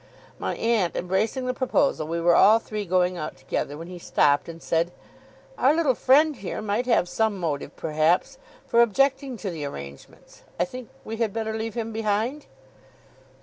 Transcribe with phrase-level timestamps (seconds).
[0.39, 4.49] My aunt embracing the proposal, we were all three going out together, when he stopped
[4.49, 4.91] and said:
[5.59, 10.41] 'Our little friend here might have some motive, perhaps, for objecting to the arrangements.
[10.59, 12.47] I think we had better leave him behind?